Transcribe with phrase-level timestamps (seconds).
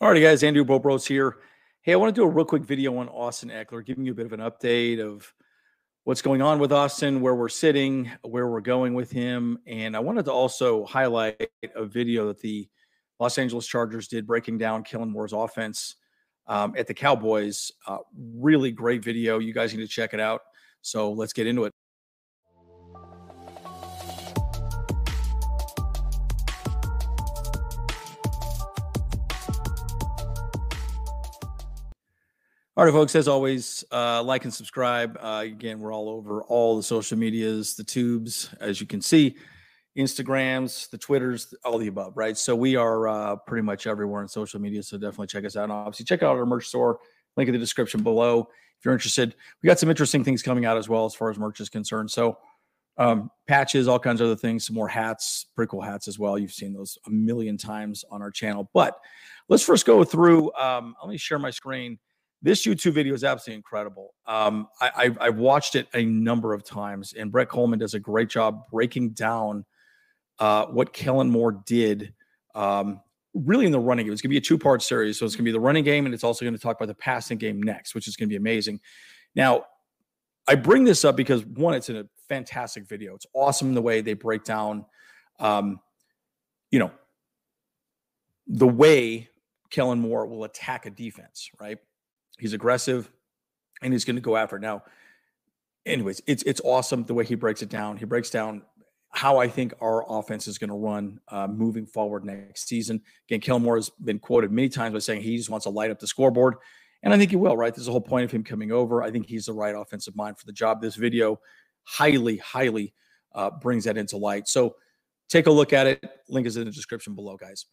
[0.00, 1.38] All right, guys, Andrew Boltbros here.
[1.82, 4.14] Hey, I want to do a real quick video on Austin Ekeler, giving you a
[4.14, 5.34] bit of an update of
[6.04, 9.58] what's going on with Austin, where we're sitting, where we're going with him.
[9.66, 12.68] And I wanted to also highlight a video that the
[13.18, 15.96] Los Angeles Chargers did breaking down Kellen Moore's offense
[16.46, 17.72] um, at the Cowboys.
[17.84, 19.40] Uh, really great video.
[19.40, 20.42] You guys need to check it out.
[20.80, 21.72] So let's get into it.
[32.78, 35.18] All right, folks, as always, uh, like and subscribe.
[35.20, 39.34] Uh, again, we're all over all the social medias, the tubes, as you can see,
[39.98, 42.38] Instagrams, the Twitters, all the above, right?
[42.38, 44.80] So we are uh, pretty much everywhere on social media.
[44.84, 45.64] So definitely check us out.
[45.64, 47.00] And obviously, check out our merch store.
[47.36, 48.42] Link in the description below
[48.78, 49.34] if you're interested.
[49.60, 52.12] We got some interesting things coming out as well as far as merch is concerned.
[52.12, 52.38] So
[52.96, 56.38] um, patches, all kinds of other things, some more hats, pretty cool hats as well.
[56.38, 58.70] You've seen those a million times on our channel.
[58.72, 58.96] But
[59.48, 60.54] let's first go through.
[60.54, 61.98] Um, let me share my screen
[62.42, 64.14] this YouTube video is absolutely incredible.
[64.26, 68.00] Um, I, I, have watched it a number of times, and Brett Coleman does a
[68.00, 69.64] great job breaking down
[70.38, 72.14] uh, what Kellen Moore did.
[72.54, 73.00] Um,
[73.34, 74.12] really in the running game.
[74.12, 75.18] It's going to be a two part series.
[75.18, 76.88] So it's going to be the running game, and it's also going to talk about
[76.88, 78.80] the passing game next, which is going to be amazing.
[79.34, 79.64] Now,
[80.46, 83.14] I bring this up because one, it's a fantastic video.
[83.14, 84.86] It's awesome the way they break down,
[85.38, 85.80] um,
[86.70, 86.90] you know,
[88.46, 89.28] the way
[89.70, 91.78] Kellen Moore will attack a defense, right?
[92.38, 93.10] He's aggressive
[93.82, 94.60] and he's going to go after it.
[94.60, 94.82] Now,
[95.86, 97.96] anyways, it's it's awesome the way he breaks it down.
[97.96, 98.62] He breaks down
[99.10, 103.00] how I think our offense is going to run uh, moving forward next season.
[103.28, 105.90] Again, Kellen Moore has been quoted many times by saying he just wants to light
[105.90, 106.56] up the scoreboard.
[107.02, 107.74] And I think he will, right?
[107.74, 109.02] There's a whole point of him coming over.
[109.02, 110.82] I think he's the right offensive mind for the job.
[110.82, 111.40] This video
[111.84, 112.92] highly, highly
[113.34, 114.48] uh, brings that into light.
[114.48, 114.74] So
[115.28, 116.04] take a look at it.
[116.28, 117.66] Link is in the description below, guys.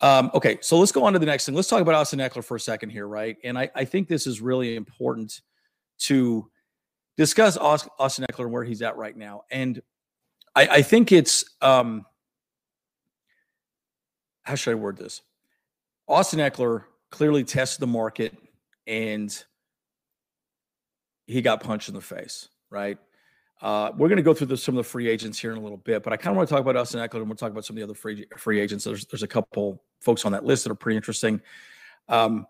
[0.00, 1.54] Um, okay, so let's go on to the next thing.
[1.54, 3.36] Let's talk about Austin Ekeler for a second here, right?
[3.42, 5.40] And I, I think this is really important
[6.00, 6.48] to
[7.16, 9.42] discuss Austin Ekeler and where he's at right now.
[9.50, 9.82] And
[10.54, 12.06] I, I think it's um,
[14.42, 15.20] how should I word this?
[16.06, 18.36] Austin Ekeler clearly tested the market
[18.86, 19.44] and
[21.26, 22.98] he got punched in the face, right?
[23.60, 25.60] Uh, we're going to go through the, some of the free agents here in a
[25.60, 27.50] little bit, but I kind of want to talk about Austin Ekeler and we'll talk
[27.50, 28.84] about some of the other free free agents.
[28.84, 31.40] There's there's a couple folks on that list that are pretty interesting.
[32.08, 32.46] Um,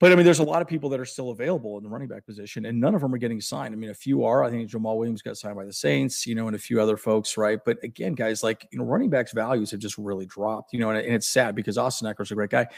[0.00, 2.06] but I mean, there's a lot of people that are still available in the running
[2.06, 3.74] back position, and none of them are getting signed.
[3.74, 4.44] I mean, a few are.
[4.44, 6.96] I think Jamaal Williams got signed by the Saints, you know, and a few other
[6.96, 7.58] folks, right?
[7.64, 10.90] But again, guys, like you know, running backs' values have just really dropped, you know,
[10.90, 12.68] and, and it's sad because Austin Ekeler's a great guy.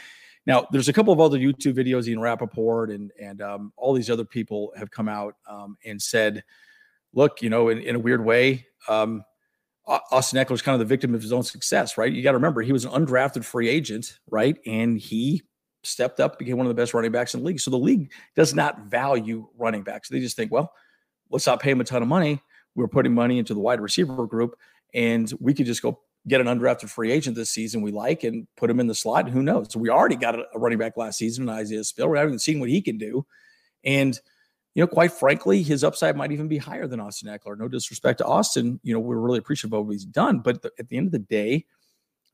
[0.47, 4.09] Now, there's a couple of other YouTube videos, Ian Rapoport and and um, all these
[4.09, 6.43] other people have come out um, and said
[7.13, 9.23] look, you know, in, in a weird way, um,
[9.87, 12.11] Austin Ekeler was kind of the victim of his own success, right?
[12.11, 14.57] You got to remember he was an undrafted free agent, right?
[14.65, 15.41] And he
[15.83, 17.59] stepped up, became one of the best running backs in the league.
[17.59, 20.09] So the league does not value running backs.
[20.09, 20.71] They just think, well,
[21.29, 22.41] let's not pay him a ton of money.
[22.75, 24.55] We're putting money into the wide receiver group,
[24.93, 28.47] and we could just go get an undrafted free agent this season we like and
[28.55, 29.27] put him in the slot.
[29.27, 29.67] Who knows?
[29.71, 32.11] So we already got a running back last season, Isaiah Spiller.
[32.11, 33.25] We haven't seen what he can do.
[33.83, 34.17] And
[34.73, 37.57] you know, quite frankly, his upside might even be higher than Austin Ekeler.
[37.57, 40.87] No disrespect to Austin, you know, we're really appreciative of what he's done, but at
[40.87, 41.65] the end of the day,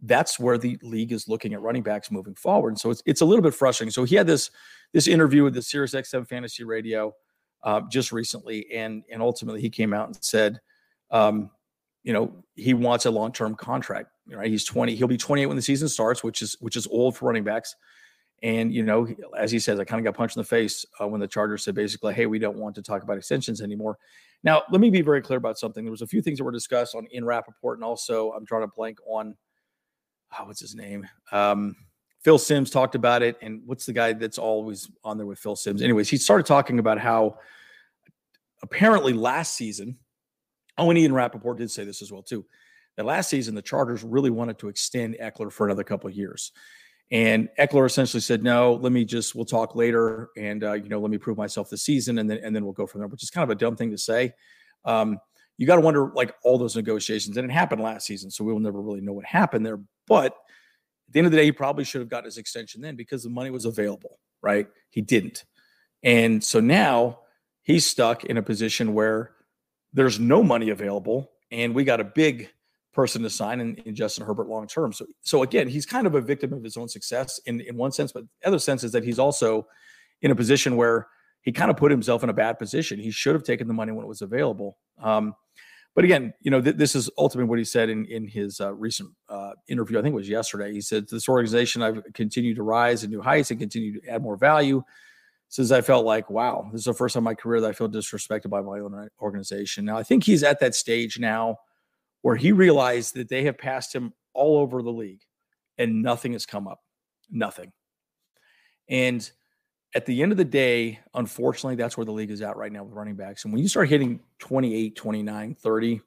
[0.04, 2.70] that's where the league is looking at running backs moving forward.
[2.70, 3.92] And so it's it's a little bit frustrating.
[3.92, 4.52] So he had this
[4.94, 7.16] this interview with the Sirius XM Fantasy Radio
[7.64, 10.60] uh, just recently, and and ultimately he came out and said,
[11.10, 11.50] um,
[12.04, 14.10] you know, he wants a long term contract.
[14.28, 14.52] Right?
[14.52, 14.96] He's twenty.
[14.96, 17.44] He'll be twenty eight when the season starts, which is which is old for running
[17.44, 17.76] backs.
[18.44, 21.08] And, you know, as he says, I kind of got punched in the face uh,
[21.08, 23.98] when the Chargers said basically, hey, we don't want to talk about extensions anymore.
[24.44, 25.84] Now, let me be very clear about something.
[25.84, 28.62] There was a few things that were discussed on Ian Rapoport, and also I'm trying
[28.62, 29.36] to blank on
[30.38, 31.08] oh, what's his name?
[31.32, 31.76] Um,
[32.24, 33.38] Phil Simms talked about it.
[33.42, 35.82] And what's the guy that's always on there with Phil Simms?
[35.82, 37.38] Anyways, he started talking about how
[38.64, 39.98] apparently last season,
[40.78, 42.46] oh, and Ian Rapoport did say this as well, too.
[42.96, 46.52] That last season, the Chargers really wanted to extend Ekeler for another couple of years.
[47.10, 51.00] And Ekeler essentially said, "No, let me just we'll talk later, and uh, you know,
[51.00, 53.24] let me prove myself this season, and then and then we'll go from there." Which
[53.24, 54.34] is kind of a dumb thing to say.
[54.84, 55.20] Um,
[55.58, 58.52] you got to wonder like all those negotiations, and it happened last season, so we
[58.52, 59.80] will never really know what happened there.
[60.06, 60.34] But
[61.08, 63.24] at the end of the day, he probably should have gotten his extension then because
[63.24, 64.68] the money was available, right?
[64.90, 65.46] He didn't,
[66.04, 67.20] and so now
[67.64, 69.32] he's stuck in a position where
[69.94, 72.50] there's no money available, and we got a big
[72.98, 74.92] person to sign in, in Justin Herbert long term.
[74.92, 77.92] So, so again, he's kind of a victim of his own success in, in one
[77.92, 79.68] sense, but the other sense is that he's also
[80.24, 81.08] in a position where
[81.44, 83.00] he kind of put himself in a bad position.
[83.00, 84.80] He should have taken the money when it was available.
[85.00, 85.36] Um,
[85.94, 88.74] but again, you know, th- this is ultimately what he said in in his uh,
[88.74, 90.00] recent uh, interview.
[90.00, 90.74] I think it was yesterday.
[90.74, 94.24] He said, "This organization, I've continued to rise to new heights and continue to add
[94.24, 94.82] more value."
[95.50, 97.74] Since I felt like, wow, this is the first time in my career that I
[97.74, 99.86] feel disrespected by my own organization.
[99.86, 101.58] Now, I think he's at that stage now
[102.28, 105.22] where he realized that they have passed him all over the league
[105.78, 106.82] and nothing has come up.
[107.32, 107.72] Nothing.
[108.90, 109.32] And
[109.96, 112.84] at the end of the day, unfortunately, that's where the league is at right now
[112.84, 113.46] with running backs.
[113.46, 116.02] And when you start hitting 28, 29, 30,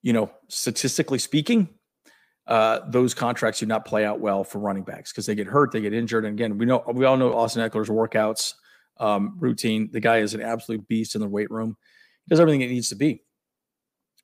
[0.00, 1.68] you know, statistically speaking,
[2.46, 5.72] uh, those contracts do not play out well for running backs because they get hurt,
[5.72, 6.24] they get injured.
[6.24, 8.54] And again, we know we all know Austin Ekeler's workouts
[8.96, 9.90] um, routine.
[9.92, 11.76] The guy is an absolute beast in the weight room.
[12.24, 13.24] He does everything it needs to be.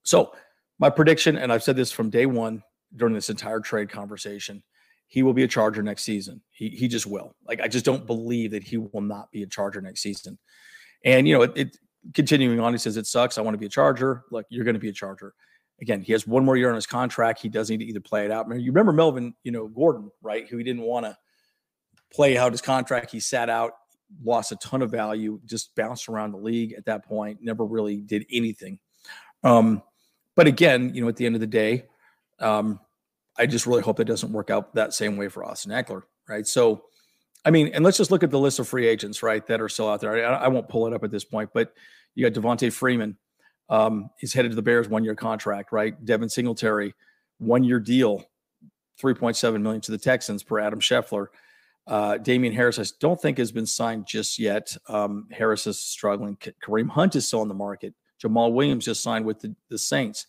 [0.05, 0.33] So
[0.79, 2.63] my prediction, and I've said this from day one
[2.97, 4.63] during this entire trade conversation,
[5.07, 6.41] he will be a Charger next season.
[6.51, 7.35] He he just will.
[7.47, 10.39] Like I just don't believe that he will not be a Charger next season.
[11.05, 11.77] And you know, it, it
[12.15, 13.39] continuing on, he says it sucks.
[13.39, 14.25] I want to be a Charger.
[14.31, 15.35] Look, you're going to be a Charger.
[15.81, 17.41] Again, he has one more year on his contract.
[17.41, 18.47] He does need to either play it out.
[18.49, 20.47] You remember Melvin, you know, Gordon, right?
[20.49, 21.17] Who he didn't want to
[22.13, 23.11] play out his contract.
[23.11, 23.73] He sat out,
[24.23, 27.97] lost a ton of value, just bounced around the league at that point, never really
[27.97, 28.79] did anything.
[29.43, 29.83] Um,
[30.37, 31.85] but again, you know, at the end of the day,
[32.41, 32.81] um,
[33.37, 36.47] I just really hope that doesn't work out that same way for Austin Ekeler, right?
[36.47, 36.85] So,
[37.45, 39.69] I mean, and let's just look at the list of free agents, right, that are
[39.69, 40.27] still out there.
[40.27, 41.73] I, I won't pull it up at this point, but
[42.15, 43.17] you got D'Onta Foreman.
[43.69, 46.03] Um, he's headed to the Bears, one year contract, right?
[46.05, 46.95] Devin Singletary,
[47.39, 48.25] one year deal,
[49.03, 51.27] 3.7 million to the Texans per Adam Schefter.
[51.87, 54.75] Uh, Damien Harris, I don't think has been signed just yet.
[54.89, 56.37] Um, Harris is struggling.
[56.37, 57.95] Kareem Hunt is still on the market.
[58.25, 60.27] Jamaal Williams just signed with the, the Saints.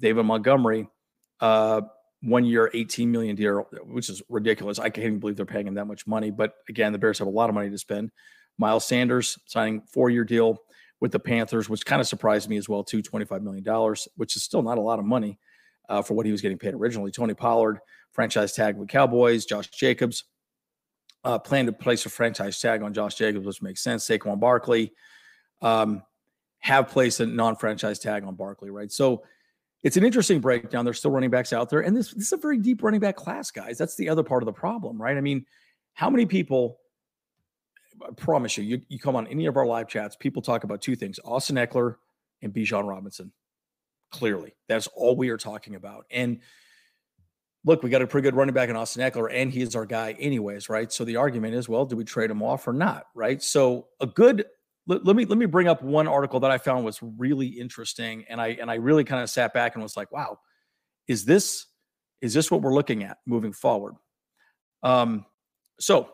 [0.00, 0.88] David Montgomery,
[1.40, 1.82] uh,
[2.22, 4.78] one year, 18 million deal, which is ridiculous.
[4.78, 6.30] I can't even believe they're paying him that much money.
[6.30, 8.10] But again, the Bears have a lot of money to spend.
[8.58, 10.58] Miles Sanders signing four year deal
[11.00, 14.42] with the Panthers, which kind of surprised me as well, too, $25 million, which is
[14.42, 15.38] still not a lot of money
[15.88, 17.10] uh, for what he was getting paid originally.
[17.10, 17.78] Tony Pollard,
[18.12, 20.24] franchise tag with Cowboys, Josh Jacobs.
[21.22, 24.06] Uh, plan to place a franchise tag on Josh Jacobs, which makes sense.
[24.06, 24.92] Saquon Barkley
[25.60, 26.02] um,
[26.60, 28.92] have placed a non-franchise tag on Barkley, right?
[28.92, 29.22] So
[29.82, 30.84] it's an interesting breakdown.
[30.84, 33.16] There's still running backs out there, and this, this is a very deep running back
[33.16, 33.78] class, guys.
[33.78, 35.16] That's the other part of the problem, right?
[35.16, 35.46] I mean,
[35.94, 36.78] how many people?
[38.02, 40.80] I promise you, you, you come on any of our live chats, people talk about
[40.80, 41.96] two things: Austin Ekeler
[42.42, 43.32] and Bijan Robinson.
[44.10, 46.04] Clearly, that's all we are talking about.
[46.10, 46.40] And
[47.64, 49.86] look, we got a pretty good running back in Austin Ekeler, and he is our
[49.86, 50.92] guy, anyways, right?
[50.92, 53.42] So the argument is, well, do we trade him off or not, right?
[53.42, 54.44] So a good
[54.90, 58.24] let, let, me let me bring up one article that I found was really interesting,
[58.28, 60.40] and I and I really kind of sat back and was like, wow,
[61.06, 61.66] is this
[62.20, 63.94] is this what we're looking at moving forward?
[64.82, 65.24] Um,
[65.78, 66.10] so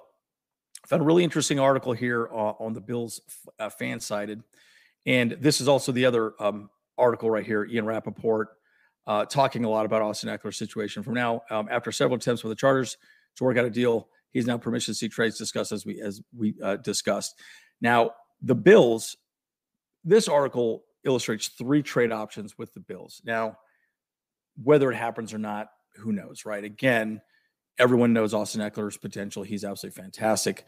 [0.84, 3.22] I found a really interesting article here uh, on the Bills
[3.58, 4.42] uh, FanSided,
[5.06, 6.68] and this is also the other um,
[6.98, 8.48] article right here, Ian Rapoport.
[9.06, 11.02] Uh, talking a lot about Austin Ekeler's situation.
[11.04, 12.96] From now, um, after several attempts with the Chargers
[13.36, 16.20] to work out a deal, he's now permission to see trades discussed as we as
[16.36, 17.40] we uh, discussed.
[17.80, 18.10] Now,
[18.42, 19.16] the Bills,
[20.04, 23.22] this article illustrates three trade options with the Bills.
[23.24, 23.58] Now,
[24.62, 26.62] whether it happens or not, who knows, right?
[26.62, 27.20] Again,
[27.78, 29.42] everyone knows Austin Ekeler's potential.
[29.42, 30.64] He's absolutely fantastic.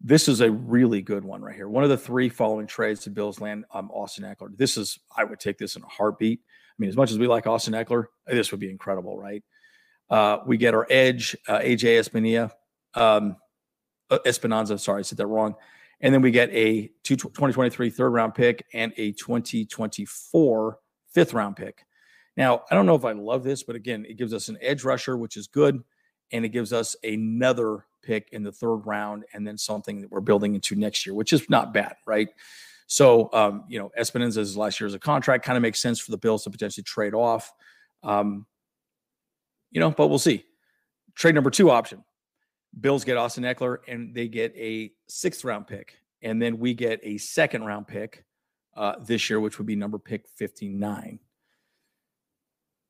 [0.00, 1.68] This is a really good one right here.
[1.68, 4.56] One of the three following trades to Bills land um, Austin Ekeler.
[4.56, 6.40] This is, I would take this in a heartbeat.
[6.40, 9.42] I mean, as much as we like Austin Ekeler, this would be incredible, right?
[10.08, 12.50] Uh, we get our edge, uh, AJ Espinilla,
[12.94, 13.36] um,
[14.10, 15.54] uh, Sorry, I said that wrong.
[16.00, 20.78] And then we get a 2023 third round pick and a 2024
[21.12, 21.84] fifth round pick.
[22.36, 24.84] Now, I don't know if I love this, but again, it gives us an edge
[24.84, 25.82] rusher, which is good.
[26.30, 30.20] And it gives us another pick in the third round and then something that we're
[30.20, 32.28] building into next year, which is not bad, right?
[32.86, 36.10] So, um, you know, Espinoza's last year as a contract kind of makes sense for
[36.10, 37.52] the Bills to potentially trade off.
[38.02, 38.46] Um,
[39.70, 40.44] you know, but we'll see.
[41.14, 42.04] Trade number two option
[42.80, 45.98] Bills get Austin Ekeler and they get a sixth round pick.
[46.22, 48.24] And then we get a second round pick
[48.76, 51.20] uh, this year, which would be number pick 59.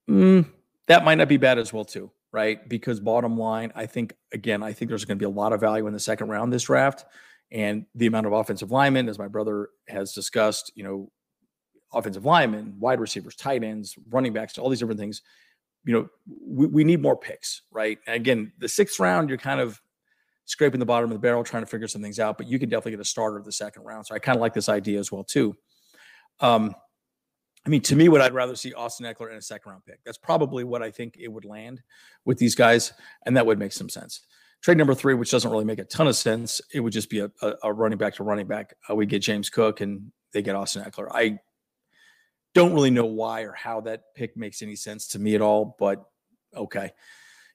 [0.09, 0.47] Mm,
[0.87, 2.67] that might not be bad as well, too, right?
[2.69, 5.61] Because bottom line, I think, again, I think there's going to be a lot of
[5.61, 7.05] value in the second round this draft.
[7.51, 11.11] And the amount of offensive linemen, as my brother has discussed, you know,
[11.93, 15.23] offensive linemen, wide receivers, tight ends, running backs, all these different things
[15.85, 16.09] you know,
[16.45, 17.99] we, we need more picks, right?
[18.07, 19.81] And again, the sixth round, you're kind of
[20.45, 22.69] scraping the bottom of the barrel, trying to figure some things out, but you can
[22.69, 24.07] definitely get a starter of the second round.
[24.07, 25.55] So I kind of like this idea as well, too.
[26.41, 26.75] Um,
[27.67, 30.01] I mean, to me, what I'd rather see Austin Ekeler in a second round pick.
[30.05, 31.83] That's probably what I think it would land
[32.25, 32.93] with these guys,
[33.27, 34.23] and that would make some sense.
[34.63, 37.21] Trade number three, which doesn't really make a ton of sense, it would just be
[37.21, 38.75] a, a, a running back to running back.
[38.89, 41.09] Uh, we get James Cook and they get Austin Ekeler.
[41.13, 41.39] I
[42.59, 45.77] don't really know why or how that pick makes any sense to me at all,
[45.79, 46.05] but
[46.57, 46.91] okay.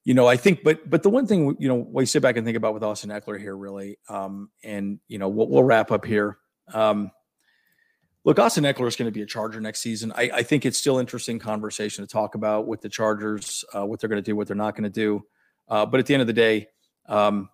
[0.06, 2.46] You know, I think, but but the one thing you know, you sit back and
[2.46, 6.06] think about with Austin Ekeler here, really, um, and you know, we'll, we'll wrap up
[6.06, 6.38] here.
[6.74, 7.12] Um,
[8.24, 10.12] look, Austin Ekeler is going to be a Charger next season.
[10.16, 14.00] I, I, think it's still interesting conversation to talk about with the Chargers, uh, what
[14.00, 15.26] they're going to do, what they're not going to do.
[15.68, 16.68] Uh, but at the end of the day,
[17.08, 17.50] um,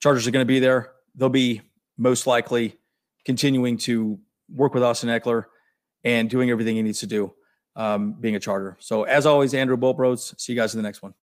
[0.00, 0.92] Chargers are going to be there.
[1.14, 1.62] They'll be
[1.96, 2.78] most likely
[3.24, 4.18] continuing to
[4.50, 5.44] work with Austin Ekeler
[6.04, 7.32] and doing everything he needs to do,
[7.76, 8.76] um, being a Charger.
[8.80, 10.38] So as always, Andrew Boltbros.
[10.40, 11.14] See you guys in the next one.